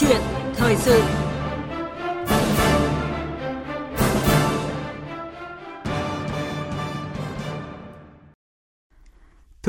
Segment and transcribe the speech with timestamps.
[0.00, 0.20] chuyện
[0.56, 1.19] thời sự.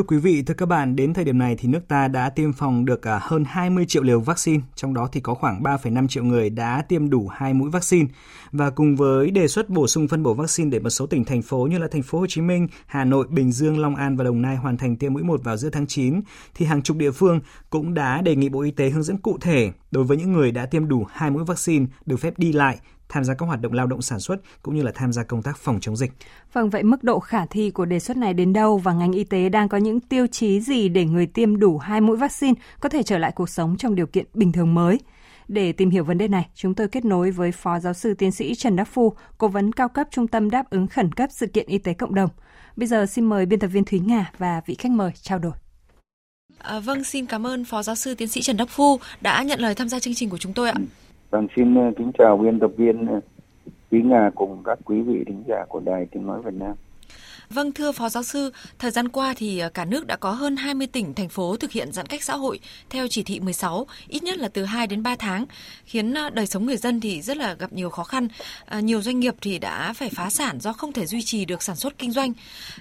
[0.01, 2.53] Thưa quý vị, thưa các bạn, đến thời điểm này thì nước ta đã tiêm
[2.53, 6.23] phòng được à, hơn 20 triệu liều vaccine, trong đó thì có khoảng 3,5 triệu
[6.23, 8.07] người đã tiêm đủ hai mũi vaccine.
[8.51, 11.41] Và cùng với đề xuất bổ sung phân bổ vaccine để một số tỉnh thành
[11.41, 14.23] phố như là thành phố Hồ Chí Minh, Hà Nội, Bình Dương, Long An và
[14.23, 16.21] Đồng Nai hoàn thành tiêm mũi 1 vào giữa tháng 9
[16.55, 17.39] thì hàng chục địa phương
[17.69, 20.51] cũng đã đề nghị Bộ Y tế hướng dẫn cụ thể đối với những người
[20.51, 22.79] đã tiêm đủ hai mũi vaccine được phép đi lại
[23.11, 25.43] tham gia các hoạt động lao động sản xuất cũng như là tham gia công
[25.43, 26.11] tác phòng chống dịch.
[26.53, 29.23] Vâng, vậy mức độ khả thi của đề xuất này đến đâu và ngành y
[29.23, 32.89] tế đang có những tiêu chí gì để người tiêm đủ hai mũi vaccine có
[32.89, 34.99] thể trở lại cuộc sống trong điều kiện bình thường mới?
[35.47, 38.31] Để tìm hiểu vấn đề này, chúng tôi kết nối với Phó Giáo sư Tiến
[38.31, 41.47] sĩ Trần Đắc Phu, Cố vấn cao cấp Trung tâm Đáp ứng Khẩn cấp Sự
[41.47, 42.29] kiện Y tế Cộng đồng.
[42.75, 45.53] Bây giờ xin mời biên tập viên Thúy Nga và vị khách mời trao đổi.
[46.57, 49.59] À, vâng, xin cảm ơn Phó Giáo sư Tiến sĩ Trần Đắc Phu đã nhận
[49.59, 50.75] lời tham gia chương trình của chúng tôi ạ.
[51.31, 53.19] Vâng, xin ờ, kính chào biên tập viên ờ,
[53.91, 56.75] Quý Nga cùng các quý vị thính giả của Đài Tiếng Nói Việt Nam.
[57.53, 60.55] Vâng thưa Phó Giáo sư, thời gian qua thì à, cả nước đã có hơn
[60.55, 64.23] 20 tỉnh, thành phố thực hiện giãn cách xã hội theo chỉ thị 16, ít
[64.23, 65.45] nhất là từ 2 đến 3 tháng,
[65.85, 68.27] khiến à, đời sống người dân thì rất là gặp nhiều khó khăn.
[68.65, 71.63] À, nhiều doanh nghiệp thì đã phải phá sản do không thể duy trì được
[71.63, 72.33] sản xuất kinh doanh.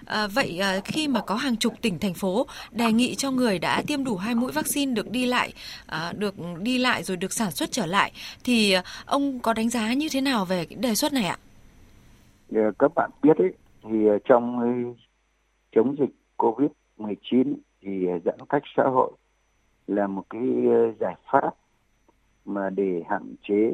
[0.07, 3.59] À, vậy à, khi mà có hàng chục tỉnh, thành phố đề nghị cho người
[3.59, 5.53] đã tiêm đủ hai mũi vaccine được đi lại,
[5.87, 8.13] à, được đi lại rồi được sản xuất trở lại,
[8.45, 11.39] thì à, ông có đánh giá như thế nào về cái đề xuất này ạ?
[12.79, 13.53] Các bạn biết ấy,
[13.83, 14.67] thì ờ, trong ờ,
[15.73, 19.13] chống dịch Covid-19 thì ờ, giãn cách xã hội
[19.87, 20.43] là một cái
[21.01, 21.55] giải pháp
[22.45, 23.73] mà để hạn chế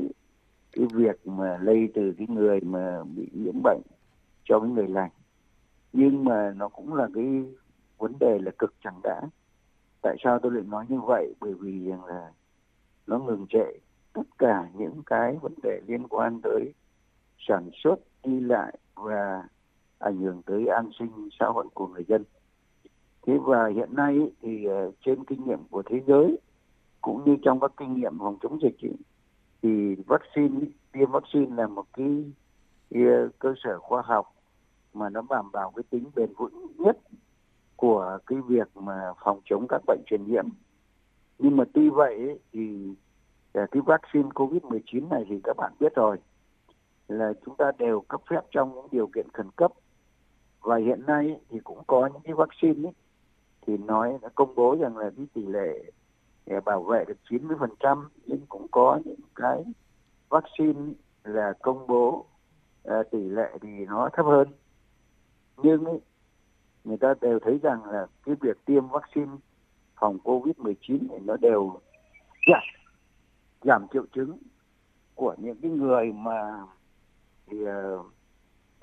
[0.73, 3.83] cái việc mà lây từ cái người mà bị nhiễm bệnh
[4.45, 5.11] cho cái người lành.
[5.93, 7.45] Nhưng mà nó cũng là cái
[7.99, 9.23] vấn đề là cực chẳng đã.
[10.03, 11.35] Tại sao tôi lại nói như vậy?
[11.41, 12.33] Bởi vì rằng là
[13.07, 13.79] nó ngừng trệ
[14.13, 16.75] tất cả những cái vấn đề liên quan tới
[17.39, 19.49] sản xuất đi lại và
[19.99, 22.25] ảnh hưởng tới an sinh xã hội của người dân.
[23.27, 26.39] Thế và hiện nay thì ờ, trên kinh nghiệm của thế giới
[27.01, 28.91] cũng như trong các kinh nghiệm phòng chống dịch ý,
[29.63, 30.61] thì vaccine
[30.93, 32.25] tiêm vaccine là một cái,
[32.91, 34.35] cái ờ, cơ sở khoa học
[34.95, 36.99] mà nó đảm bảo cái tính bền vững nhất
[37.77, 40.49] của cái việc mà phòng chống các bệnh truyền nhiễm.
[41.39, 42.95] Nhưng mà tuy vậy thì
[43.53, 46.17] ờ, cái vaccine COVID-19 này thì các bạn biết rồi
[47.09, 49.73] là chúng ta đều cấp phép trong những điều kiện khẩn cấp
[50.67, 52.93] và hiện nay thì cũng có những cái vaccine ấy,
[53.67, 55.93] thì nói đã công bố rằng là cái tỷ lệ
[56.47, 59.65] để bảo vệ được 90% nhưng cũng có những cái
[60.29, 60.93] vaccine
[61.25, 62.27] là công bố
[62.89, 64.49] uh, tỷ lệ thì nó thấp hơn.
[65.63, 66.01] Nhưng ấy,
[66.85, 69.33] người ta đều thấy rằng là cái việc tiêm vaccine
[70.01, 70.75] phòng Covid-19
[71.11, 71.81] thì nó đều
[72.47, 72.63] giảm
[73.63, 74.39] giảm triệu chứng
[75.15, 76.65] của những cái người mà
[77.47, 77.59] thì,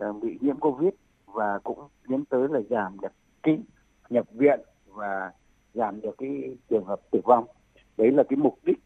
[0.10, 0.94] uh, bị nhiễm Covid
[1.34, 3.12] và cũng tiến tới là giảm được
[3.44, 3.60] cái
[4.10, 5.32] nhập viện và
[5.74, 7.46] giảm được cái trường hợp tử vong.
[7.98, 8.78] Đấy là cái mục đích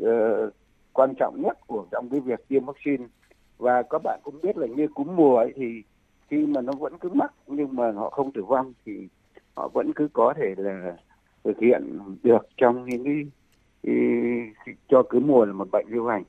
[0.00, 0.52] uh,
[0.92, 3.06] quan trọng nhất của trong cái việc tiêm vaccine.
[3.58, 5.82] Và các bạn cũng biết là như cúm mùa ấy thì
[6.28, 9.08] khi mà nó vẫn cứ mắc nhưng mà họ không tử vong thì
[9.54, 10.96] họ vẫn cứ có thể là
[11.44, 13.24] thực hiện được trong những cái,
[13.82, 16.24] cái cho cứ mùa là một bệnh lưu hành.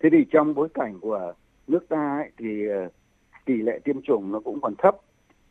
[0.00, 1.32] Thế thì trong bối cảnh của
[1.66, 2.92] nước ta ấy, thì uh,
[3.44, 4.96] tỷ lệ tiêm chủng nó cũng còn thấp.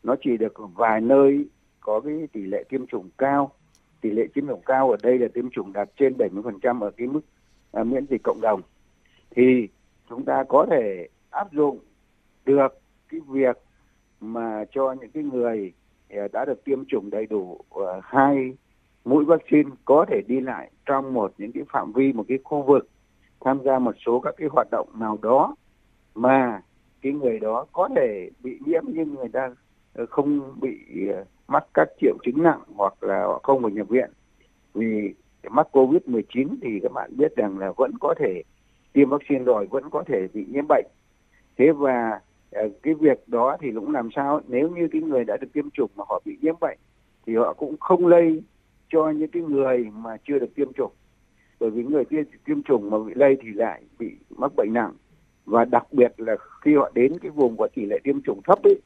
[0.02, 1.46] Nó chỉ được vài nơi
[1.80, 3.52] có cái tỷ lệ tiêm chủng cao.
[4.00, 7.06] Tỷ lệ tiêm chủng cao ở đây là tiêm chủng đạt trên 70% ở cái
[7.06, 7.20] mức
[7.72, 8.62] à, miễn dịch cộng đồng.
[9.30, 9.68] Thì
[10.08, 11.78] chúng ta có thể áp dụng
[12.44, 13.58] được cái việc
[14.20, 15.72] mà cho những cái người
[16.08, 18.54] à, đã được tiêm chủng đầy đủ à, hai
[19.04, 22.62] mũi vaccine có thể đi lại trong một những cái phạm vi một cái khu
[22.62, 22.88] vực
[23.44, 25.56] tham gia một số các cái hoạt động nào đó
[26.14, 26.62] mà
[27.04, 29.54] cái người đó có thể bị nhiễm nhưng người ta
[29.94, 30.78] ờ, không bị
[31.12, 34.10] ờ, mắc các triệu chứng nặng hoặc là họ không phải nhập viện.
[34.74, 35.14] Vì
[35.50, 38.42] mắc covid 19 thì các bạn biết rằng là vẫn có thể
[38.92, 40.86] tiêm vaccine rồi, vẫn có thể bị nhiễm bệnh.
[41.58, 42.20] Thế và
[42.50, 45.70] ờ, cái việc đó thì cũng làm sao nếu như cái người đã được tiêm
[45.70, 46.78] chủng mà họ bị nhiễm bệnh
[47.26, 48.42] thì họ cũng không lây
[48.88, 50.92] cho những cái người mà chưa được tiêm chủng.
[51.60, 54.92] Bởi vì người tiêm tiêm chủng mà bị lây thì lại bị mắc bệnh nặng
[55.44, 58.58] và đặc biệt là khi họ đến cái vùng có tỷ lệ tiêm chủng thấp
[58.62, 58.80] ấy,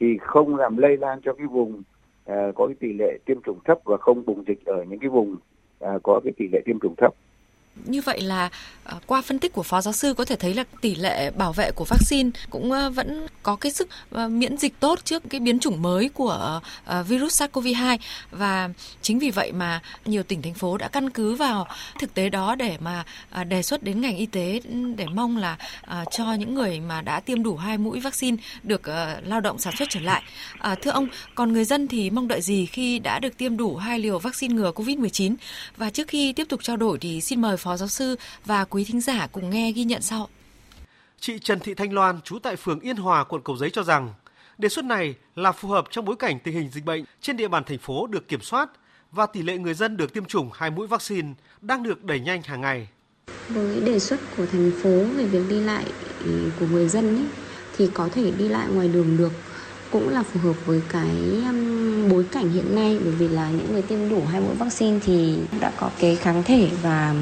[0.00, 3.58] thì không làm lây lan cho cái vùng uh, có cái tỷ lệ tiêm chủng
[3.64, 5.36] thấp và không bùng dịch ở những cái vùng
[5.84, 7.14] uh, có cái tỷ lệ tiêm chủng thấp.
[7.74, 8.48] Như vậy là
[8.84, 11.52] ờ, qua phân tích của phó giáo sư có thể thấy là tỷ lệ bảo
[11.52, 15.40] vệ của vaccine cũng ờ, vẫn có cái sức ờ, miễn dịch tốt trước cái
[15.40, 16.60] biến chủng mới của
[17.08, 17.98] virus SARS-CoV-2
[18.30, 18.70] và
[19.02, 21.66] chính vì vậy mà nhiều tỉnh thành phố đã căn cứ vào
[22.00, 23.04] thực tế đó để mà
[23.48, 24.60] đề xuất đến ngành y tế
[24.96, 25.56] để mong là
[26.10, 28.82] cho những người mà đã tiêm đủ hai mũi vaccine được
[29.24, 30.22] lao động sản xuất trở lại.
[30.82, 33.98] Thưa ông, còn người dân thì mong đợi gì khi đã được tiêm đủ hai
[33.98, 35.34] liều vaccine ngừa COVID-19?
[35.76, 38.84] Và trước khi tiếp tục trao đổi thì xin mời phó giáo sư và quý
[38.84, 40.28] thính giả cùng nghe ghi nhận sau.
[41.20, 44.14] Chị Trần Thị Thanh Loan, trú tại phường Yên Hòa, quận Cầu Giấy cho rằng
[44.58, 47.48] đề xuất này là phù hợp trong bối cảnh tình hình dịch bệnh trên địa
[47.48, 48.70] bàn thành phố được kiểm soát
[49.12, 51.28] và tỷ lệ người dân được tiêm chủng hai mũi vaccine
[51.60, 52.88] đang được đẩy nhanh hàng ngày.
[53.48, 55.84] Với đề xuất của thành phố về việc đi lại
[56.60, 57.26] của người dân ấy,
[57.76, 59.32] thì có thể đi lại ngoài đường được
[59.90, 61.10] cũng là phù hợp với cái
[62.10, 65.38] bối cảnh hiện nay bởi vì là những người tiêm đủ hai mũi vaccine thì
[65.60, 67.14] đã có cái kháng thể và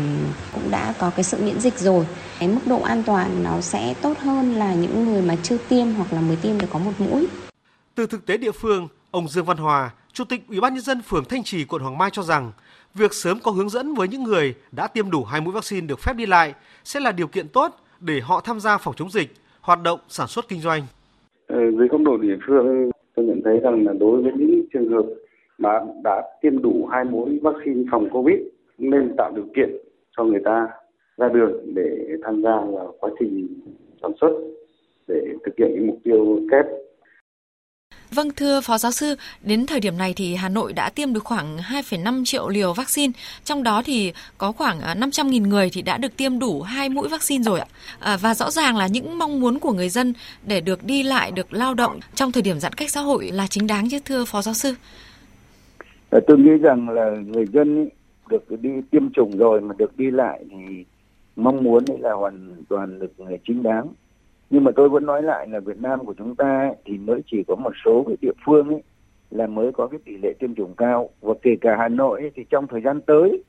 [0.54, 2.06] cũng đã có cái sự miễn dịch rồi
[2.38, 5.86] cái mức độ an toàn nó sẽ tốt hơn là những người mà chưa tiêm
[5.86, 7.26] hoặc là mới tiêm được có một mũi
[7.94, 11.02] từ thực tế địa phương ông Dương Văn Hòa Chủ tịch Ủy ban nhân dân
[11.02, 12.52] phường Thanh Trì quận Hoàng Mai cho rằng
[12.94, 16.00] việc sớm có hướng dẫn với những người đã tiêm đủ hai mũi vaccine được
[16.00, 16.54] phép đi lại
[16.84, 20.28] sẽ là điều kiện tốt để họ tham gia phòng chống dịch, hoạt động sản
[20.28, 20.82] xuất kinh doanh.
[21.46, 22.90] Ờ, dưới góc độ địa phương
[23.20, 25.06] tôi nhận thấy rằng là đối với những trường hợp
[25.58, 28.36] mà đã tiêm đủ hai mũi vaccine phòng covid
[28.78, 29.70] nên tạo điều kiện
[30.16, 30.68] cho người ta
[31.16, 33.48] ra đường để tham gia vào quá trình
[34.02, 34.30] sản xuất,
[35.08, 36.66] để thực hiện những mục tiêu kép
[38.14, 41.24] Vâng thưa Phó Giáo sư, đến thời điểm này thì Hà Nội đã tiêm được
[41.24, 43.12] khoảng 2,5 triệu liều vaccine,
[43.44, 47.08] trong đó thì có khoảng à, 500.000 người thì đã được tiêm đủ hai mũi
[47.08, 47.66] vaccine rồi ạ.
[48.00, 50.12] À, và rõ ràng là những mong muốn của người dân
[50.46, 53.46] để được đi lại, được lao động trong thời điểm giãn cách xã hội là
[53.46, 54.74] chính đáng chứ thưa Phó Giáo sư.
[56.10, 57.88] Ờ, tôi nghĩ rằng là người dân
[58.28, 60.84] được đi tiêm chủng rồi mà được đi lại thì
[61.36, 63.86] mong muốn là hoàn toàn được à, chính đáng
[64.50, 67.44] nhưng mà tôi vẫn nói lại là Việt Nam của chúng ta thì mới chỉ
[67.48, 68.82] có một số cái địa phương ấy
[69.30, 72.30] là mới có cái tỷ lệ tiêm chủng cao và kể cả Hà Nội ấy,
[72.34, 73.44] thì trong thời gian tới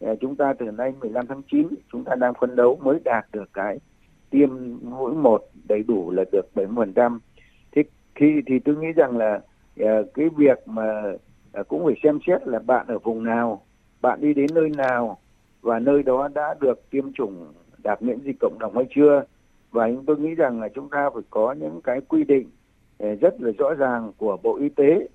[0.00, 3.26] à, chúng ta từ nay 15 tháng 9 chúng ta đang phấn đấu mới đạt
[3.32, 3.78] được cái
[4.30, 4.50] tiêm
[4.82, 7.18] mũi một đầy đủ là được 70%.
[7.72, 7.82] Thì
[8.14, 9.40] khi thì tôi nghĩ rằng là
[9.76, 11.02] à, cái việc mà
[11.52, 13.62] à, cũng phải xem xét là bạn ở vùng nào,
[14.02, 15.18] bạn đi đến nơi nào
[15.62, 17.52] và nơi đó đã được tiêm chủng
[17.82, 19.24] đạt miễn dịch cộng đồng hay chưa
[19.74, 22.50] và chúng tôi nghĩ rằng là chúng ta phải có những cái quy định
[22.98, 25.08] ờ, rất là rõ ràng của Bộ Y tế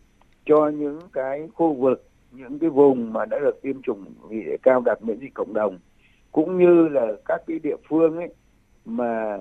[0.45, 4.81] cho những cái khu vực những cái vùng mà đã được tiêm chủng vì cao
[4.85, 5.79] đạt miễn dịch cộng đồng
[6.31, 8.33] cũng như là các cái địa phương ấy
[8.85, 9.37] mà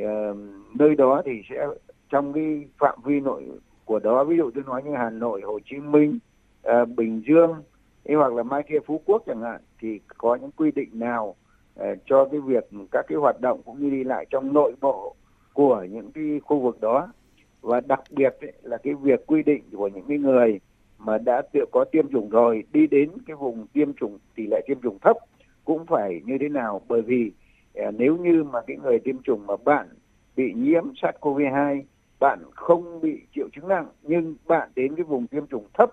[0.00, 0.36] uh,
[0.78, 1.66] nơi đó thì sẽ
[2.08, 3.44] trong cái phạm vi nội
[3.84, 6.18] của đó ví dụ tôi nói như Hà Nội, Hồ Chí Minh,
[6.68, 7.54] uh, Bình Dương
[8.06, 11.36] hay hoặc là mai kia Phú Quốc chẳng hạn thì có những quy định nào
[11.80, 15.14] Ờ, cho cái việc các cái hoạt động cũng như đi lại trong nội bộ
[15.52, 17.12] của những cái khu vực đó.
[17.60, 20.60] Và đặc biệt ấy, là cái việc quy định của những cái người
[20.98, 24.60] mà đã tự có tiêm chủng rồi đi đến cái vùng tiêm chủng tỷ lệ
[24.66, 25.16] tiêm chủng thấp
[25.64, 26.80] cũng phải như thế nào?
[26.88, 27.32] Bởi vì
[27.74, 29.88] ờ, nếu như mà cái người tiêm chủng mà bạn
[30.36, 31.82] bị nhiễm SARS-CoV-2
[32.20, 35.90] bạn không bị triệu chứng nặng nhưng bạn đến cái vùng tiêm chủng thấp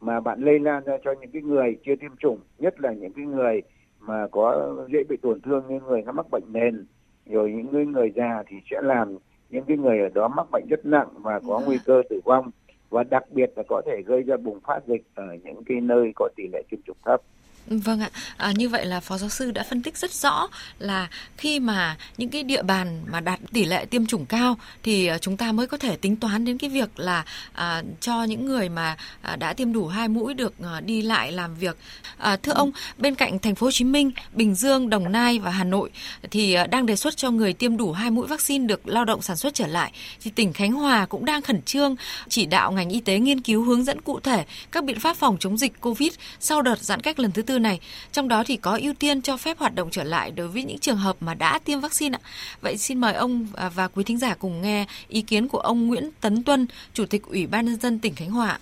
[0.00, 3.12] mà bạn lây lan ra cho những cái người chưa tiêm chủng nhất là những
[3.12, 3.62] cái người
[4.08, 6.86] mà có dễ bị tổn thương như người nó mắc bệnh nền
[7.26, 9.16] rồi những người, người già thì sẽ làm
[9.50, 12.50] những cái người ở đó mắc bệnh rất nặng và có nguy cơ tử vong
[12.90, 16.12] và đặc biệt là có thể gây ra bùng phát dịch ở những cái nơi
[16.16, 17.22] có tỷ lệ tiêm chủng thấp.
[17.70, 20.48] Vâng ạ, à, như vậy là Phó Giáo sư đã phân tích rất rõ
[20.78, 25.06] là khi mà những cái địa bàn mà đạt tỷ lệ tiêm chủng cao thì
[25.06, 28.46] à, chúng ta mới có thể tính toán đến cái việc là à, cho những
[28.46, 31.76] người mà à, đã tiêm đủ hai mũi được à, đi lại làm việc.
[32.16, 35.50] À, thưa ông, bên cạnh thành phố Hồ Chí Minh, Bình Dương, Đồng Nai và
[35.50, 35.90] Hà Nội
[36.30, 39.22] thì à, đang đề xuất cho người tiêm đủ hai mũi vaccine được lao động
[39.22, 41.96] sản xuất trở lại thì tỉnh Khánh Hòa cũng đang khẩn trương
[42.28, 45.36] chỉ đạo ngành y tế nghiên cứu hướng dẫn cụ thể các biện pháp phòng
[45.40, 47.80] chống dịch Covid sau đợt giãn cách lần thứ tư này.
[48.12, 50.78] Trong đó thì có ưu tiên cho phép hoạt động trở lại đối với những
[50.78, 52.26] trường hợp mà đã tiêm vaccine ạ.
[52.60, 55.86] Vậy xin mời ông à, và quý thính giả cùng nghe ý kiến của ông
[55.86, 58.58] Nguyễn Tấn Tuân, Chủ tịch Ủy ban nhân dân tỉnh Khánh Hòa.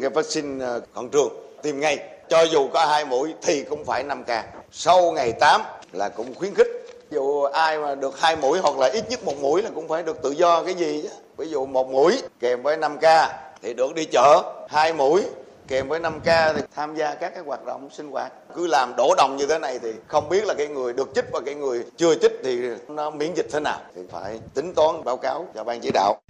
[0.00, 1.98] Cái vaccine à, khẩn trường tiêm ngay,
[2.28, 4.44] cho dù có hai mũi thì cũng phải 5 ca.
[4.72, 5.60] Sau ngày 8
[5.92, 6.68] là cũng khuyến khích
[7.10, 10.02] dù ai mà được hai mũi hoặc là ít nhất một mũi là cũng phải
[10.02, 13.74] được tự do cái gì chứ ví dụ một mũi kèm với 5 ca thì
[13.74, 15.22] được đi chợ hai mũi
[15.70, 19.14] kèm với 5K thì tham gia các cái hoạt động sinh hoạt cứ làm đổ
[19.18, 21.84] đồng như thế này thì không biết là cái người được chích và cái người
[21.96, 22.58] chưa chích thì
[22.88, 26.20] nó miễn dịch thế nào thì phải tính toán báo cáo cho ban chỉ đạo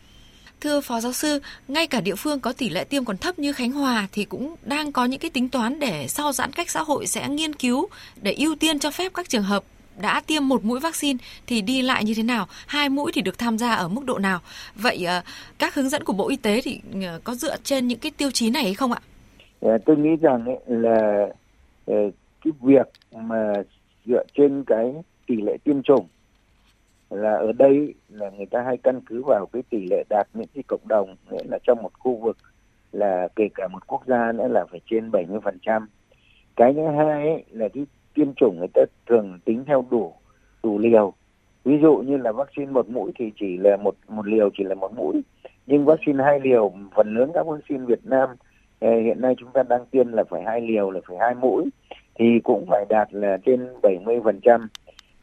[0.60, 3.52] Thưa Phó Giáo sư, ngay cả địa phương có tỷ lệ tiêm còn thấp như
[3.52, 6.82] Khánh Hòa thì cũng đang có những cái tính toán để sau giãn cách xã
[6.82, 9.64] hội sẽ nghiên cứu để ưu tiên cho phép các trường hợp
[9.96, 13.38] đã tiêm một mũi vaccine thì đi lại như thế nào, hai mũi thì được
[13.38, 14.40] tham gia ở mức độ nào.
[14.74, 15.22] Vậy ờ,
[15.58, 18.30] các hướng dẫn của Bộ Y tế thì ờ, có dựa trên những cái tiêu
[18.30, 19.00] chí này hay không ạ?
[19.60, 21.28] Ờ, tôi nghĩ rằng ấy là
[21.86, 22.10] ờ,
[22.44, 23.52] cái việc mà
[24.04, 24.94] dựa trên cái
[25.26, 26.06] tỷ lệ tiêm chủng
[27.10, 30.48] là ở đây là người ta hay căn cứ vào cái tỷ lệ đạt miễn
[30.54, 32.36] dịch cộng đồng nghĩa là trong một khu vực
[32.92, 35.86] là kể cả một quốc gia nữa là phải trên 70%.
[36.56, 40.12] Cái thứ hai ấy, là cái tiêm chủng người ta thường tính theo đủ
[40.62, 41.12] đủ liều.
[41.64, 44.74] Ví dụ như là vaccine một mũi thì chỉ là một một liều chỉ là
[44.74, 45.22] một mũi.
[45.66, 48.28] Nhưng vaccine hai liều phần lớn các vaccine Việt Nam
[48.80, 51.64] Ờ, hiện nay chúng ta đang tiêm là phải hai liều là phải hai mũi
[52.14, 54.60] thì cũng phải đạt là trên 70%.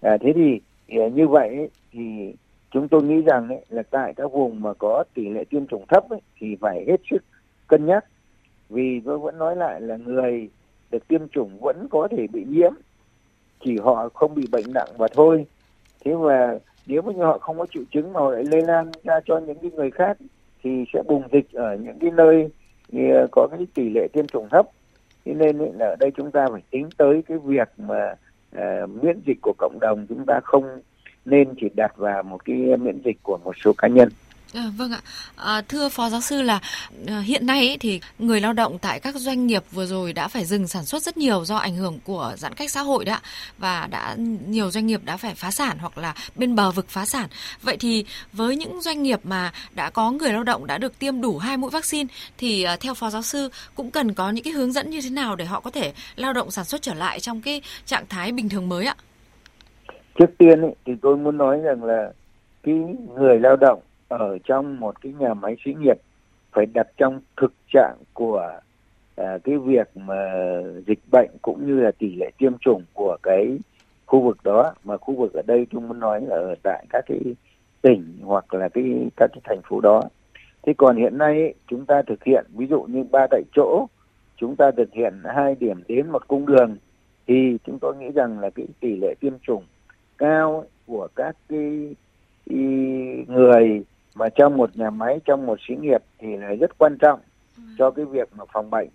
[0.02, 0.62] À, ờ, thế thì
[1.00, 2.34] ờ, như vậy thì
[2.72, 5.86] chúng tôi nghĩ rằng ấy, là tại các vùng mà có tỷ lệ tiêm chủng
[5.88, 7.24] thấp ấy, thì phải hết sức
[7.68, 8.06] cân nhắc
[8.70, 10.50] vì tôi vẫn nói lại là người
[10.92, 12.74] được tiêm chủng vẫn có thể bị nhiễm
[13.66, 15.46] chỉ họ không bị bệnh nặng và thôi
[16.06, 18.92] thế mà nếu mà như họ không có triệu chứng mà họ lại lây lan
[19.04, 20.18] ra cho những cái người khác
[20.64, 22.50] thì sẽ bùng dịch ở những cái nơi
[22.94, 24.68] Ờ, có cái tỷ lệ tiêm chủng thấp
[25.26, 28.16] thế nên là ở đây chúng ta phải tính tới cái việc mà
[28.58, 30.82] uh, miễn dịch của cộng đồng chúng ta không
[31.26, 34.10] nên chỉ đặt vào một cái miễn dịch của một số cá nhân.
[34.58, 35.02] À, vâng ạ.
[35.36, 36.60] À, thưa Phó Giáo sư là
[37.08, 40.28] à, hiện nay ấy, thì người lao động tại các doanh nghiệp vừa rồi đã
[40.28, 43.20] phải dừng sản xuất rất nhiều do ảnh hưởng của giãn cách xã hội đã
[43.58, 44.16] và đã
[44.48, 47.28] nhiều doanh nghiệp đã phải phá sản hoặc là bên bờ vực phá sản.
[47.62, 51.22] Vậy thì với những doanh nghiệp mà đã có người lao động đã được tiêm
[51.22, 54.54] đủ hai mũi vaccine thì à, theo Phó Giáo sư cũng cần có những cái
[54.54, 57.20] hướng dẫn như thế nào để họ có thể lao động sản xuất trở lại
[57.20, 58.96] trong cái trạng thái bình thường mới ạ?
[60.20, 62.12] Trước tiên ấy, thì tôi muốn nói rằng là
[62.64, 62.76] cái
[63.20, 65.98] người lao động ở trong một cái nhà máy xí nghiệp
[66.52, 68.60] phải đặt trong thực trạng của
[69.16, 70.32] à, cái việc mà
[70.88, 73.58] dịch bệnh cũng như là tỷ lệ tiêm chủng của cái
[74.06, 74.74] khu vực đó.
[74.84, 77.20] Mà khu vực ở đây tôi muốn nói là ở tại các cái
[77.82, 80.02] tỉnh hoặc là cái các cái thành phố đó.
[80.62, 83.88] Thế còn hiện nay ấy, chúng ta thực hiện ví dụ như ba tại chỗ
[84.38, 86.78] chúng ta thực hiện hai điểm đến một cung đường
[87.28, 89.64] thì chúng tôi nghĩ rằng là cái tỷ lệ tiêm chủng
[90.18, 91.96] cao của các cái
[93.28, 93.84] người
[94.18, 97.20] mà trong một nhà máy trong một xí nghiệp thì là rất quan trọng
[97.58, 97.64] ừ.
[97.78, 98.90] cho cái việc mà phòng bệnh.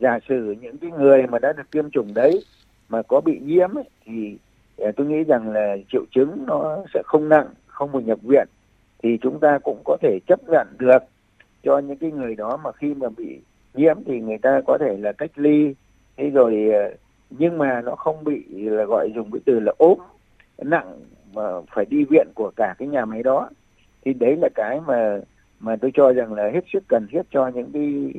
[0.00, 2.44] Giả sử những cái người mà đã được tiêm chủng đấy
[2.88, 4.38] mà có bị nhiễm ấy, thì
[4.78, 8.48] à, tôi nghĩ rằng là triệu chứng nó sẽ không nặng không phải nhập viện.
[9.02, 11.02] Thì chúng ta cũng có thể chấp nhận được
[11.62, 13.40] cho những cái người đó mà khi mà bị
[13.74, 15.74] nhiễm thì người ta có thể là cách ly.
[16.16, 16.88] Thế rồi à,
[17.30, 19.98] nhưng mà nó không bị là gọi dùng cái từ là ốm
[20.58, 21.00] nặng
[21.34, 21.42] mà
[21.74, 23.48] phải đi viện của cả cái nhà máy đó
[24.04, 25.20] thì đấy là cái mà
[25.60, 28.12] mà tôi cho rằng là hết sức cần thiết cho những cái,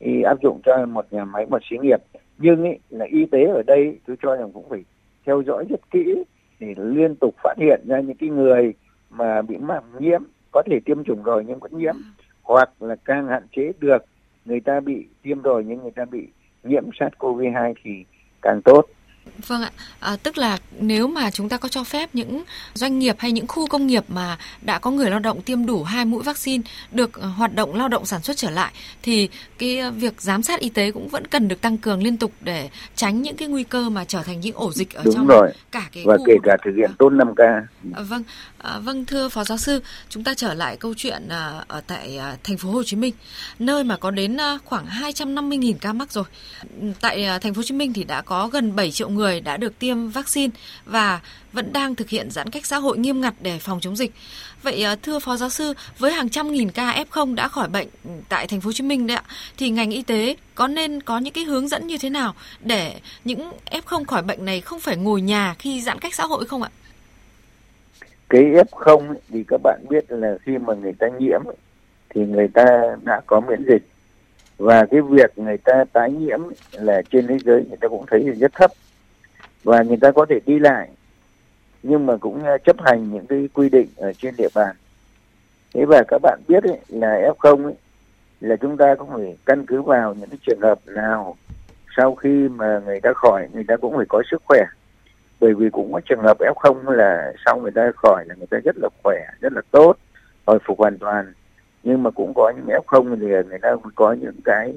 [0.00, 2.00] cái áp dụng cho một nhà máy một xí nghiệp.
[2.38, 4.84] Nhưng ý, là y tế ở đây tôi cho rằng cũng phải
[5.26, 6.24] theo dõi rất kỹ
[6.60, 8.74] để liên tục phát hiện ra những cái người
[9.10, 11.94] mà bị mắc nhiễm có thể tiêm chủng rồi nhưng vẫn nhiễm
[12.42, 14.04] hoặc là càng hạn chế được
[14.44, 16.28] người ta bị tiêm rồi nhưng người ta bị
[16.64, 18.04] nhiễm SARS-CoV-2 thì
[18.42, 18.82] càng tốt.
[19.46, 22.42] Vâng ạ, à, tức là nếu mà chúng ta có cho phép những
[22.74, 25.82] doanh nghiệp hay những khu công nghiệp mà đã có người lao động tiêm đủ
[25.82, 29.28] hai mũi vaccine được ờ, hoạt động lao động sản xuất trở lại thì
[29.58, 32.32] cái ờ, việc giám sát y tế cũng vẫn cần được tăng cường liên tục
[32.40, 35.26] để tránh những cái nguy cơ mà trở thành những ổ dịch ở Đúng trong
[35.26, 35.52] rồi.
[35.72, 37.62] cả cái và khu kể cả thực hiện tốt 5K.
[37.94, 38.22] À, vâng,
[38.58, 42.16] à, vâng thưa phó giáo sư, chúng ta trở lại câu chuyện à, ở tại
[42.16, 43.14] à, thành phố Hồ Chí Minh,
[43.58, 46.24] nơi mà có đến à, khoảng 250.000 ca mắc rồi.
[47.00, 49.56] Tại à, thành phố Hồ Chí Minh thì đã có gần 7 triệu người đã
[49.56, 50.50] được tiêm vaccine
[50.84, 51.20] và
[51.52, 54.12] vẫn đang thực hiện giãn cách xã hội nghiêm ngặt để phòng chống dịch.
[54.62, 57.88] Vậy à, thưa phó giáo sư, với hàng trăm nghìn ca F0 đã khỏi bệnh
[58.28, 59.22] tại thành phố Hồ Chí Minh đấy ạ,
[59.56, 63.00] thì ngành y tế có nên có những cái hướng dẫn như thế nào để
[63.24, 66.62] những F0 khỏi bệnh này không phải ngồi nhà khi giãn cách xã hội không
[66.62, 66.70] ạ?
[68.28, 71.40] Cái F0 thì các bạn biết là khi mà người ta nhiễm
[72.08, 73.82] thì người ta đã có miễn dịch.
[74.58, 76.40] Và cái việc người ta tái nhiễm
[76.72, 78.70] là trên thế giới người ta cũng thấy là rất thấp.
[79.64, 80.88] Và người ta có thể đi lại
[81.82, 84.76] nhưng mà cũng à, chấp hành những cái quy định ở trên địa bàn.
[85.74, 87.74] Thế và các bạn biết ấy, là F0 ấy,
[88.40, 91.36] là chúng ta cũng phải căn cứ vào những cái trường hợp nào
[91.96, 94.64] sau khi mà người ta khỏi người ta cũng phải có sức khỏe
[95.40, 98.58] bởi vì cũng có trường hợp F0 là sau người ta khỏi là người ta
[98.64, 99.96] rất là khỏe, rất là tốt,
[100.46, 101.32] hồi phục hoàn toàn.
[101.82, 104.74] Nhưng mà cũng có những F0 thì người ta có những cái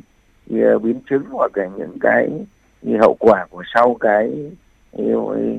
[0.51, 2.29] ờ, biến chứng hoặc là những cái
[2.99, 4.51] hậu quả của sau cái
[4.91, 5.03] ờ,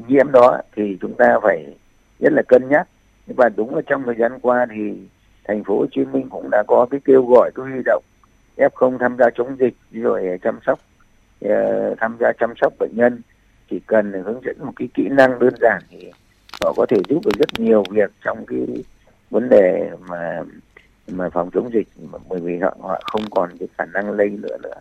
[0.09, 1.77] nhiễm đó thì chúng ta phải
[2.21, 2.89] rất là cân nhắc.
[3.27, 4.93] Và đúng là trong thời gian qua thì
[5.45, 8.03] thành phố Hồ Chí Minh cũng đã có cái kêu gọi, cái huy động
[8.57, 10.79] F0 tham gia chống dịch, rồi chăm sóc
[11.41, 13.21] ờ, tham gia chăm sóc bệnh nhân
[13.71, 16.11] chỉ cần hướng dẫn một cái kỹ năng đơn giản thì
[16.61, 18.67] họ có thể giúp được rất nhiều việc trong cái
[19.31, 20.43] vấn đề mà
[21.09, 21.89] mà phòng chống dịch.
[22.29, 24.75] Bởi vì họ, họ không còn cái khả năng lây nữa nữa.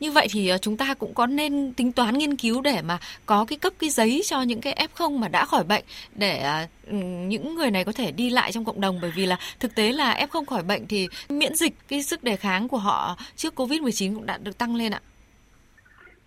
[0.00, 2.98] Như vậy thì ờ, chúng ta cũng có nên tính toán nghiên cứu để mà
[3.26, 6.66] có cái cấp cái giấy cho những cái F0 mà đã khỏi bệnh để ờ,
[6.86, 6.96] ừ,
[7.28, 8.98] những người này có thể đi lại trong cộng đồng.
[9.00, 12.36] Bởi vì là thực tế là F0 khỏi bệnh thì miễn dịch cái sức đề
[12.36, 15.00] kháng của họ trước Covid-19 cũng đã được tăng lên ạ.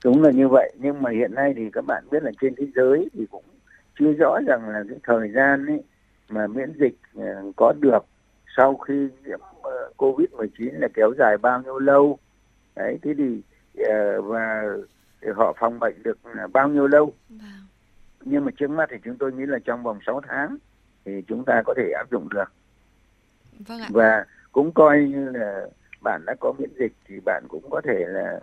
[0.03, 2.68] Đúng là như vậy nhưng mà hiện nay thì các bạn biết là trên thế
[2.75, 3.44] giới thì cũng
[4.00, 5.84] chưa rõ rằng là cái thời gian ấy
[6.29, 8.06] mà miễn dịch ờ, có được
[8.58, 9.39] sau khi nhiễm
[9.98, 12.18] Covid-19 là kéo dài bao nhiêu lâu.
[12.75, 13.41] Đấy, thế thì
[13.88, 14.63] Ờ, và
[15.36, 16.18] họ phòng bệnh được
[16.53, 17.39] bao nhiêu lâu vâng.
[18.25, 20.58] nhưng mà trước mắt thì chúng tôi nghĩ là trong vòng 6 tháng
[21.06, 22.51] thì chúng ta có thể áp dụng được
[23.68, 23.88] vâng ạ.
[23.91, 25.68] và cũng coi như là
[26.03, 28.39] bạn đã có miễn dịch thì bạn cũng có thể là ờ,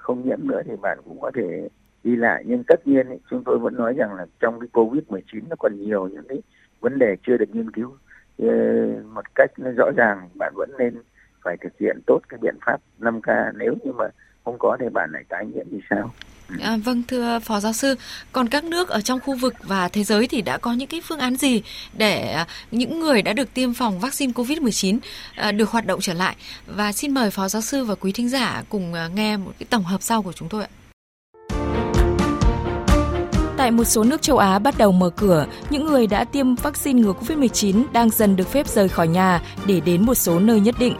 [0.00, 1.68] không nhiễm nữa thì bạn cũng có thể
[2.04, 2.44] đi lại.
[2.46, 5.56] Nhưng tất nhiên ấy, chúng tôi vẫn nói rằng là trong cái covid 19 nó
[5.58, 6.42] còn nhiều những cái
[6.80, 7.96] vấn đề chưa được nghiên cứu.
[8.38, 8.48] Ờ,
[9.14, 11.02] một cách nó rõ ràng bạn vẫn nên
[11.44, 14.04] phải thực hiện tốt cái biện pháp 5K nếu như mà
[14.44, 16.10] không có thì bạn lại tái nhiễm thì sao.
[16.60, 17.94] À, vâng thưa phó giáo sư,
[18.32, 21.00] còn các nước ở trong khu vực và thế giới thì đã có những cái
[21.00, 24.98] phương án gì để à, những người đã được tiêm phòng vaccine COVID-19
[25.34, 26.36] à, được hoạt động trở lại?
[26.66, 29.66] Và xin mời phó giáo sư và quý thính giả cùng à, nghe một cái
[29.70, 30.70] tổng hợp sau của chúng tôi ạ.
[33.60, 37.00] Tại một số nước châu Á bắt đầu mở cửa, những người đã tiêm vaccine
[37.00, 40.74] ngừa COVID-19 đang dần được phép rời khỏi nhà để đến một số nơi nhất
[40.78, 40.94] định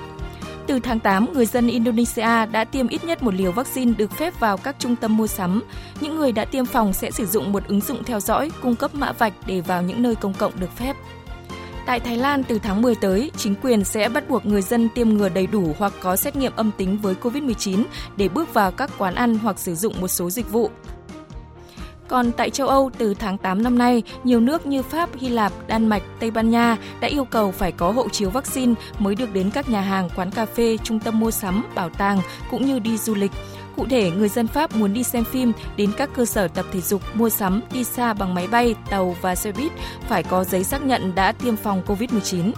[0.71, 4.41] từ tháng 8, người dân Indonesia đã tiêm ít nhất một liều vaccine được phép
[4.41, 5.63] vào các trung tâm mua sắm.
[6.01, 8.95] Những người đã tiêm phòng sẽ sử dụng một ứng dụng theo dõi, cung cấp
[8.95, 10.97] mã vạch để vào những nơi công cộng được phép.
[11.87, 15.09] Tại Thái Lan, từ tháng 10 tới, chính quyền sẽ bắt buộc người dân tiêm
[15.09, 17.85] ngừa đầy đủ hoặc có xét nghiệm âm tính với COVID-19
[18.17, 20.71] để bước vào các quán ăn hoặc sử dụng một số dịch vụ.
[22.11, 25.53] Còn tại châu Âu, từ tháng 8 năm nay, nhiều nước như Pháp, Hy Lạp,
[25.67, 29.33] Đan Mạch, Tây Ban Nha đã yêu cầu phải có hộ chiếu vaccine mới được
[29.33, 32.79] đến các nhà hàng, quán cà phê, trung tâm mua sắm, bảo tàng cũng như
[32.79, 33.31] đi du lịch.
[33.77, 36.81] Cụ thể, người dân Pháp muốn đi xem phim, đến các cơ sở tập thể
[36.81, 39.73] dục, mua sắm, đi xa bằng máy bay, tàu và xe buýt
[40.09, 42.53] phải có giấy xác nhận đã tiêm phòng COVID-19.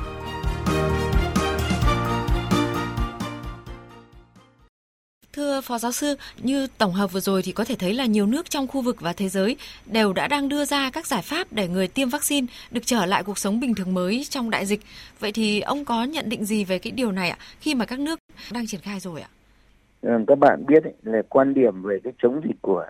[5.62, 8.50] Phó Giáo sư, như tổng hợp vừa rồi thì có thể thấy là nhiều nước
[8.50, 11.68] trong khu vực và thế giới đều đã đang đưa ra các giải pháp để
[11.68, 14.80] người tiêm vaccine được trở lại cuộc sống bình thường mới trong đại dịch.
[15.20, 17.98] Vậy thì ông có nhận định gì về cái điều này ạ, khi mà các
[17.98, 18.18] nước
[18.52, 19.28] đang triển khai rồi ạ?
[20.02, 22.84] Ờ, các bạn biết ấy, là quan điểm về cái chống dịch của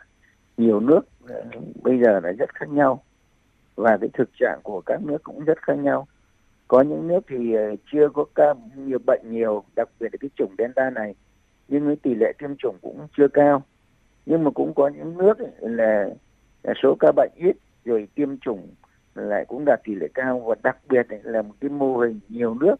[0.57, 1.43] nhiều nước ờ,
[1.83, 3.03] bây giờ là rất khác nhau
[3.75, 6.07] và cái thực trạng của các nước cũng rất khác nhau.
[6.69, 10.31] Có những nước thì ờ, chưa có ca nhiều bệnh nhiều, đặc biệt là cái
[10.37, 11.15] chủng Delta này
[11.69, 13.63] nhưng cái tỷ lệ tiêm chủng cũng chưa cao.
[14.27, 16.09] Nhưng mà cũng có những nước ấy là,
[16.63, 18.69] là số ca bệnh ít rồi tiêm chủng
[19.15, 20.41] lại cũng đạt tỷ lệ cao.
[20.41, 22.77] Và đặc biệt là một cái mô hình nhiều nước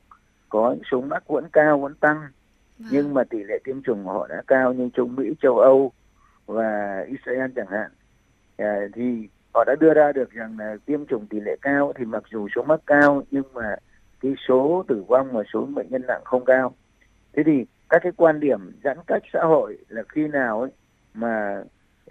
[0.49, 2.21] có số mắc vẫn cao vẫn tăng.
[2.79, 2.89] Vâng.
[2.93, 5.93] nhưng mà tỷ lệ tiêm chủng của họ đã cao như châu Mỹ, châu Âu
[6.47, 7.91] và Israel chẳng hạn.
[8.57, 12.05] À, thì họ đã đưa ra được rằng là tiêm chủng tỷ lệ cao thì
[12.05, 13.77] mặc dù số mắc cao nhưng mà
[14.21, 16.75] cái số tử vong và số bệnh nhân nặng không cao.
[17.33, 20.71] Thế thì các cái quan điểm giãn cách xã hội là khi nào ấy
[21.15, 21.63] mà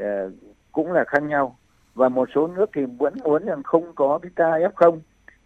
[0.03, 0.33] uh,
[0.71, 1.57] cũng là khác nhau.
[1.93, 4.99] Và một số nước thì vẫn muốn rằng không có cái ca f0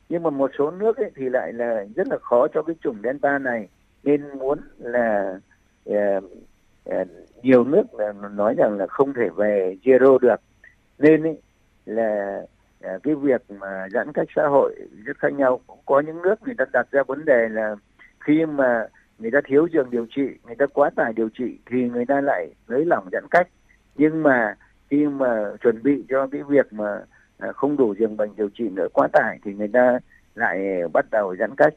[0.10, 2.98] nhưng mà một số nước ấy thì lại là rất là khó cho cái chủng
[3.04, 3.68] delta này.
[4.04, 5.40] Nên muốn là
[5.90, 6.24] uh,
[6.90, 7.08] uh,
[7.44, 10.42] nhiều nước là nói rằng là không thể về zero được.
[11.00, 11.42] Nên ấy,
[11.86, 12.42] là
[12.96, 15.60] uh, cái việc mà giãn cách xã hội rất khác nhau.
[15.68, 17.76] Cũng có những nước người ta đặt ra vấn đề là
[18.20, 18.88] khi mà
[19.20, 22.22] người ta thiếu giường điều trị người ta quá tải điều trị thì người ta
[22.22, 23.48] lại nới lỏng giãn cách.
[23.96, 24.56] Nhưng mà
[24.90, 27.02] khi mà chuẩn bị cho cái việc mà
[27.38, 30.00] à, không đủ giường bệnh điều trị nữa quá tải thì người ta
[30.36, 31.74] lại bắt đầu giãn cách.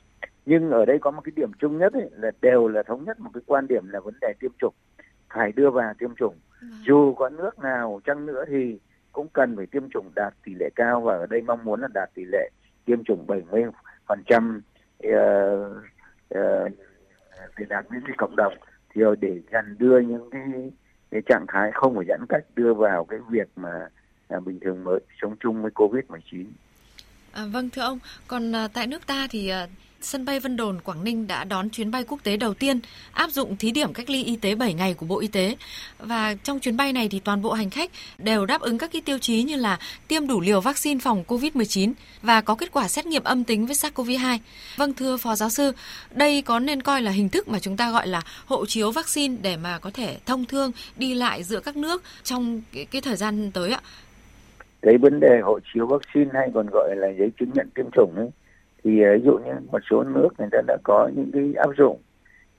[0.46, 3.20] Nhưng ở đây có một cái điểm chung nhất ấy, là đều là thống nhất
[3.20, 4.74] một cái quan điểm là vấn đề tiêm chủng
[5.34, 6.34] phải đưa vào tiêm chủng.
[6.60, 6.70] Vâng.
[6.86, 8.78] dù có nước nào chăng nữa thì
[9.12, 11.88] cũng cần phải tiêm chủng đạt tỷ lệ cao và ở đây mong muốn là
[11.94, 12.50] đạt tỷ lệ
[12.84, 13.64] tiêm chủng 70
[14.06, 14.62] phần trăm
[15.06, 15.12] uh,
[16.34, 16.72] uh,
[17.58, 18.54] để đạt miễn dịch cộng đồng
[18.94, 20.72] thì để dần đưa những cái,
[21.10, 23.88] cái trạng thái không phải giãn cách đưa vào cái việc mà
[24.28, 26.52] à, bình thường mới sống chung với covid 19
[27.32, 29.66] À, vâng thưa ông, còn à, tại nước ta thì à,
[30.00, 32.80] sân bay Vân Đồn, Quảng Ninh đã đón chuyến bay quốc tế đầu tiên
[33.12, 35.56] áp dụng thí điểm cách ly y tế 7 ngày của Bộ Y tế.
[35.98, 39.02] Và trong chuyến bay này thì toàn bộ hành khách đều đáp ứng các cái
[39.04, 43.06] tiêu chí như là tiêm đủ liều vaccine phòng COVID-19 và có kết quả xét
[43.06, 44.38] nghiệm âm tính với SARS-CoV-2.
[44.76, 45.72] Vâng thưa Phó Giáo sư,
[46.14, 49.36] đây có nên coi là hình thức mà chúng ta gọi là hộ chiếu vaccine
[49.42, 53.16] để mà có thể thông thương đi lại giữa các nước trong cái, cái thời
[53.16, 53.80] gian tới ạ?
[54.82, 58.14] Cái vấn đề hộ chiếu vaccine hay còn gọi là giấy chứng nhận tiêm chủng
[58.16, 58.28] ấy
[58.88, 61.70] thì ờ, ví dụ như một số nước người ta đã có những cái áp
[61.78, 61.98] dụng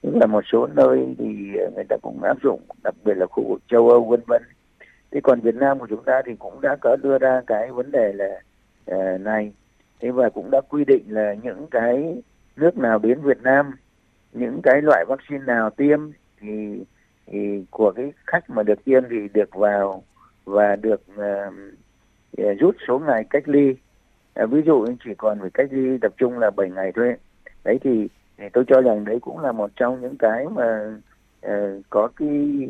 [0.01, 3.25] nhưng là một số nơi thì ờ, người ta cũng áp dụng đặc biệt là
[3.25, 4.41] khu vực châu Âu vân vân.
[5.11, 7.91] Thế còn Việt Nam của chúng ta thì cũng đã có đưa ra cái vấn
[7.91, 8.41] đề là
[8.91, 9.53] uh, này.
[9.99, 12.21] Thế và cũng đã quy định là những cái
[12.55, 13.71] nước nào đến Việt Nam
[14.33, 15.99] những cái loại vaccine nào tiêm
[16.39, 16.83] thì,
[17.27, 20.03] thì của cái khách mà được tiêm thì được vào
[20.45, 23.75] và được uh, rút số ngày cách ly.
[24.39, 27.15] Ờ, ví dụ chỉ còn phải cách ly tập trung là 7 ngày thôi.
[27.63, 30.97] Đấy thì, thì tôi cho rằng đấy cũng là một trong những cái mà
[31.45, 31.51] uh,
[31.89, 32.69] có cái,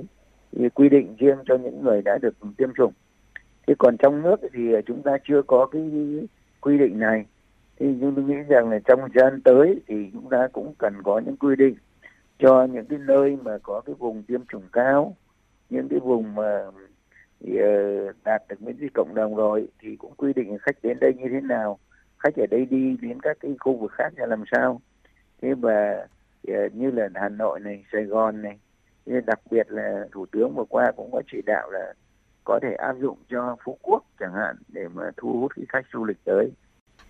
[0.59, 2.93] cái quy định riêng cho những người đã được tiêm chủng.
[3.67, 5.91] Thế còn trong nước thì chúng ta chưa có cái
[6.61, 7.25] quy định này.
[7.79, 10.93] Thì chúng tôi nghĩ rằng là trong thời gian tới thì chúng ta cũng cần
[11.03, 11.75] có những quy định
[12.39, 15.15] cho những cái nơi mà có cái vùng tiêm chủng cao
[15.69, 16.65] những cái vùng mà
[17.39, 20.97] thì uh, đạt được miễn dịch cộng đồng rồi thì cũng quy định khách đến
[20.99, 21.79] đây như thế nào
[22.17, 24.81] khách ở đây đi đến các cái khu vực khác là làm sao.
[25.41, 26.07] Thế và
[26.51, 28.59] uh, như là hà nội này sài gòn này
[29.25, 31.93] đặc biệt là thủ tướng vừa qua cũng có chỉ đạo là
[32.43, 35.85] có thể áp dụng cho phú quốc chẳng hạn để mà thu hút cái khách
[35.93, 36.51] du lịch tới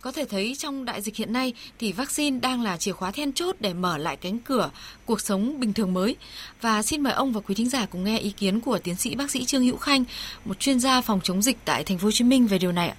[0.02, 3.34] có thể thấy trong đại dịch hiện nay thì vaccine đang là chìa khóa then
[3.34, 4.70] chốt để mở lại cánh cửa
[5.06, 6.16] cuộc sống bình thường mới.
[6.62, 9.16] Và xin mời ông và quý thính giả cùng nghe ý kiến của tiến sĩ
[9.16, 10.04] bác sĩ Trương Hữu Khanh,
[10.46, 12.90] một chuyên gia phòng chống dịch tại thành phố Hồ Chí Minh về điều này
[12.90, 12.96] ạ.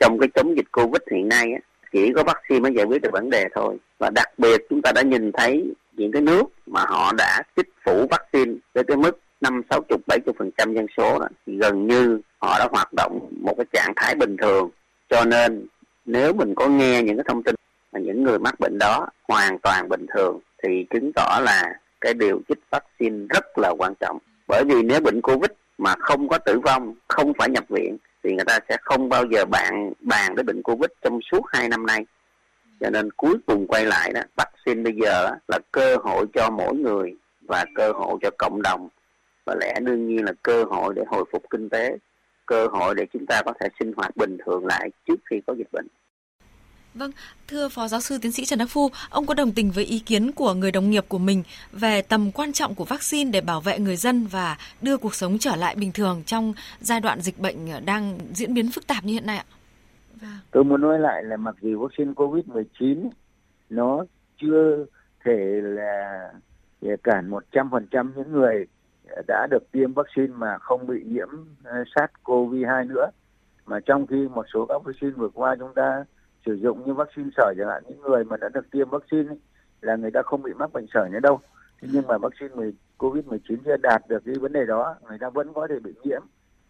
[0.00, 1.46] Trong cái chống dịch Covid hiện nay
[1.92, 3.76] chỉ có vaccine mới giải quyết được vấn đề thôi.
[3.98, 7.68] Và đặc biệt chúng ta đã nhìn thấy những cái nước mà họ đã chích
[7.84, 11.28] phủ vaccine với cái mức năm sáu chục bảy chục phần trăm dân số đó,
[11.46, 14.70] thì gần như họ đã hoạt động một cái trạng thái bình thường
[15.10, 15.66] cho nên
[16.04, 17.54] nếu mình có nghe những cái thông tin
[17.92, 22.14] mà những người mắc bệnh đó hoàn toàn bình thường, thì chứng tỏ là cái
[22.14, 24.18] điều chích vaccine rất là quan trọng.
[24.48, 28.30] Bởi vì nếu bệnh covid mà không có tử vong, không phải nhập viện, thì
[28.32, 31.86] người ta sẽ không bao giờ bạn bàn tới bệnh covid trong suốt hai năm
[31.86, 32.06] nay.
[32.80, 36.74] Cho nên cuối cùng quay lại đó, vaccine bây giờ là cơ hội cho mỗi
[36.74, 37.16] người
[37.48, 38.88] và cơ hội cho cộng đồng.
[39.46, 41.96] Và lẽ đương nhiên là cơ hội để hồi phục kinh tế
[42.52, 45.54] cơ hội để chúng ta có thể sinh hoạt bình thường lại trước khi có
[45.58, 45.86] dịch bệnh.
[46.94, 47.10] Vâng,
[47.48, 49.98] thưa Phó Giáo sư Tiến sĩ Trần Đắc Phu, ông có đồng tình với ý
[49.98, 53.60] kiến của người đồng nghiệp của mình về tầm quan trọng của vaccine để bảo
[53.60, 57.38] vệ người dân và đưa cuộc sống trở lại bình thường trong giai đoạn dịch
[57.38, 59.44] bệnh đang diễn biến phức tạp như hiện nay ạ?
[60.20, 60.38] Vâng.
[60.50, 63.10] Tôi muốn nói lại là mặc dù vaccine COVID-19
[63.70, 64.04] nó
[64.40, 64.84] chưa
[65.24, 66.28] thể là
[67.02, 68.66] cản 100% những người
[69.26, 71.28] đã được tiêm vaccine mà không bị nhiễm
[71.64, 73.10] ờ, SARS-CoV-2 nữa.
[73.66, 76.04] Mà trong khi một số các vaccine vừa qua chúng ta
[76.46, 79.38] sử dụng như vaccine sởi chẳng hạn những người mà đã được tiêm vaccine ấy,
[79.80, 81.40] là người ta không bị mắc bệnh sởi nữa đâu.
[81.80, 85.52] Thế nhưng mà vaccine COVID-19 chưa đạt được cái vấn đề đó, người ta vẫn
[85.54, 86.22] có thể bị nhiễm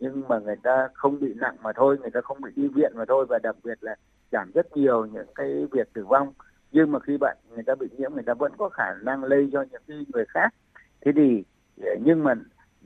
[0.02, 2.92] nhưng mà người ta không bị nặng mà thôi, người ta không bị đi viện
[2.94, 3.94] mà thôi và đặc biệt là
[4.32, 6.32] giảm rất nhiều những cái việc tử vong.
[6.72, 9.48] Nhưng mà khi bạn người ta bị nhiễm người ta vẫn có khả năng lây
[9.52, 10.54] cho những người khác.
[11.00, 11.44] Thế thì
[11.82, 12.34] Ờ, nhưng mà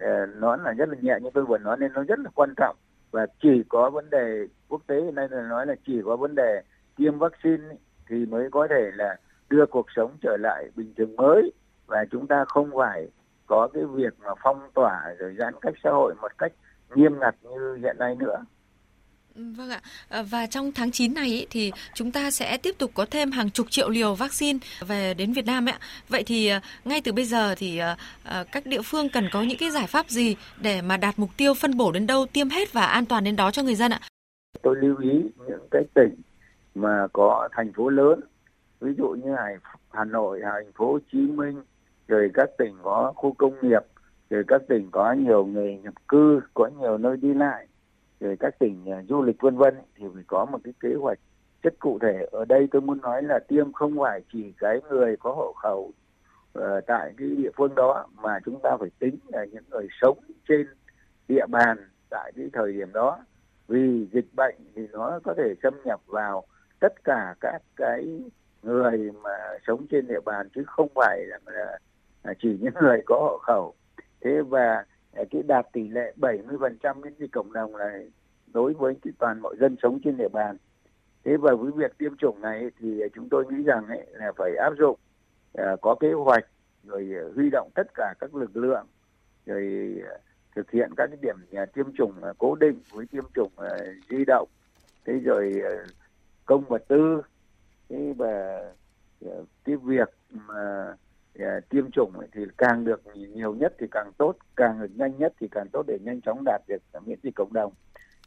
[0.00, 2.54] ờ, nó là rất là nhẹ như tôi vừa nói nên nó rất là quan
[2.56, 2.76] trọng
[3.10, 6.62] và chỉ có vấn đề quốc tế nay là nói là chỉ có vấn đề
[6.96, 7.64] tiêm vaccine
[8.08, 9.16] thì mới có thể là
[9.48, 11.52] đưa cuộc sống trở lại bình thường mới
[11.86, 13.08] và chúng ta không phải
[13.46, 16.52] có cái việc mà phong tỏa rồi giãn cách xã hội một cách
[16.94, 18.44] nghiêm ngặt như hiện nay nữa.
[19.36, 19.80] Vâng ạ.
[20.08, 23.30] Ờ, và trong tháng 9 này ý, thì chúng ta sẽ tiếp tục có thêm
[23.30, 25.78] hàng chục triệu liều vaccine về đến Việt Nam ạ.
[26.08, 27.78] Vậy thì ờ, ngay từ bây giờ thì
[28.24, 31.30] ờ, các địa phương cần có những cái giải pháp gì để mà đạt mục
[31.36, 33.92] tiêu phân bổ đến đâu tiêm hết và an toàn đến đó cho người dân
[33.92, 34.00] ạ?
[34.62, 36.14] Tôi lưu ý những cái tỉnh
[36.74, 38.20] mà có thành phố lớn,
[38.80, 39.56] ví dụ như Hải,
[39.90, 41.62] Hà Nội, thành phố Hồ Chí Minh,
[42.08, 43.82] rồi các tỉnh có khu công nghiệp,
[44.30, 47.66] rồi các tỉnh có nhiều người nhập cư, có nhiều nơi đi lại
[48.20, 51.18] rồi các tỉnh uh, du lịch vân vân thì phải có một cái kế hoạch
[51.62, 52.26] rất cụ thể.
[52.32, 55.92] Ở đây tôi muốn nói là tiêm không phải chỉ cái người có hộ khẩu
[56.58, 60.18] uh, tại cái địa phương đó mà chúng ta phải tính là những người sống
[60.48, 60.66] trên
[61.28, 61.76] địa bàn
[62.10, 63.18] tại cái thời điểm đó.
[63.68, 66.44] Vì dịch bệnh thì nó có thể xâm nhập vào
[66.80, 68.20] tất cả các cái
[68.62, 71.38] người mà sống trên địa bàn chứ không phải là,
[72.24, 73.74] là chỉ những người có hộ khẩu.
[74.20, 74.84] Thế và
[75.16, 78.10] Ờ, cái đạt tỷ lệ 70% miễn dịch cộng đồng này
[78.52, 80.56] đối với cái toàn mọi dân sống trên địa bàn.
[81.24, 84.56] Thế và với việc tiêm chủng này thì chúng tôi nghĩ rằng ấy, là phải
[84.56, 84.98] áp dụng
[85.52, 86.44] ờ, có kế hoạch
[86.84, 88.86] rồi ờ, huy động tất cả các lực lượng
[89.46, 89.94] rồi
[90.56, 93.52] thực hiện các cái điểm tiêm chủng cố định với tiêm chủng
[94.10, 94.48] di động
[95.04, 95.62] thế rồi
[96.44, 97.22] công vật tư.
[97.88, 98.60] Thế và
[99.64, 100.94] cái việc mà
[101.38, 105.32] Ờ, tiêm chủng thì càng được nhiều nhất thì càng tốt, càng được nhanh nhất
[105.40, 107.72] thì càng tốt để nhanh chóng đạt được miễn dịch cộng đồng.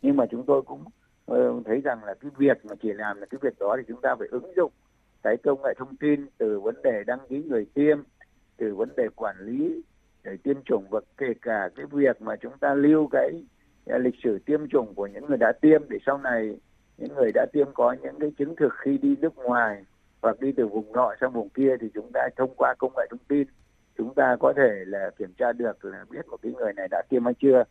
[0.02, 0.84] Nhưng mà chúng tôi cũng
[1.26, 4.02] ờ, thấy rằng là cái việc mà chỉ làm là cái việc đó thì chúng
[4.02, 4.72] ta phải ứng dụng
[5.24, 7.98] cái công nghệ thông tin từ vấn đề đăng ký người tiêm,
[8.58, 9.82] từ vấn đề quản lý
[10.24, 13.43] để tiêm chủng và kể cả cái việc mà chúng ta lưu cái
[13.86, 16.58] à, lịch sử tiêm chủng của những người đã tiêm để sau này
[16.98, 19.86] những người đã tiêm có những cái chứng thực khi đi nước ngoài
[20.22, 23.08] hoặc đi từ vùng nọ sang vùng kia thì chúng ta thông qua công nghệ
[23.10, 23.48] thông tin
[24.00, 27.02] chúng ta có thể là kiểm tra được là biết một cái người này đã
[27.10, 27.64] tiêm hay chưa.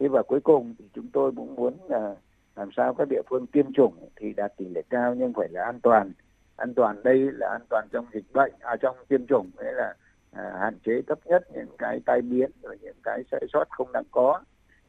[0.00, 2.16] Thế và cuối cùng thì chúng tôi cũng muốn là
[2.56, 5.64] làm sao các địa phương tiêm chủng thì đạt tỷ lệ cao nhưng phải là
[5.64, 6.12] an toàn.
[6.56, 9.94] An toàn đây là an toàn trong dịch bệnh à trong tiêm chủng nghĩa là
[10.32, 13.92] à, hạn chế thấp nhất những cái tai biến rồi những cái sai sót không
[13.92, 14.40] đáng có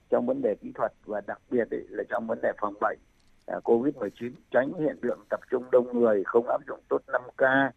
[0.09, 2.99] trong vấn đề kỹ thuật và đặc biệt ấy, là trong vấn đề phòng bệnh.
[3.45, 7.69] Ờ, COVID-19 tránh hiện tượng tập trung đông người, không áp dụng tốt 5K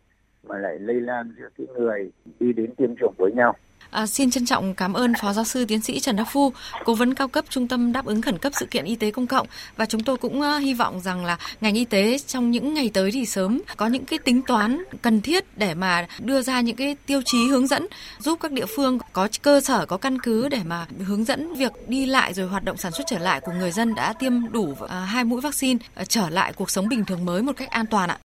[0.43, 3.55] mà lại lây lan giữa cái người đi đến tiêm chủng với nhau.
[3.91, 6.53] À, xin trân trọng cảm ơn Phó Giáo sư Tiến sĩ Trần Đắc Phu,
[6.85, 9.27] Cố vấn cao cấp Trung tâm đáp ứng khẩn cấp sự kiện y tế công
[9.27, 9.47] cộng
[9.77, 12.91] và chúng tôi cũng uh, hy vọng rằng là ngành y tế trong những ngày
[12.95, 16.77] tới thì sớm có những cái tính toán cần thiết để mà đưa ra những
[16.77, 17.87] cái tiêu chí hướng dẫn
[18.19, 21.73] giúp các địa phương có cơ sở có căn cứ để mà hướng dẫn việc
[21.89, 24.63] đi lại rồi hoạt động sản xuất trở lại của người dân đã tiêm đủ
[24.63, 27.87] uh, hai mũi vaccine uh, trở lại cuộc sống bình thường mới một cách an
[27.87, 28.19] toàn ạ.